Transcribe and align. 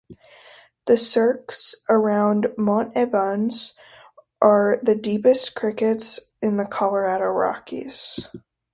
The 0.87 0.97
cirques 0.97 1.75
around 1.87 2.55
Mount 2.57 2.91
Evans 2.97 3.75
are 4.41 4.79
the 4.81 4.95
deepest 4.95 5.53
cirques 5.53 6.19
in 6.41 6.57
the 6.57 6.65
Colorado 6.65 7.25
Rockies. 7.25 8.27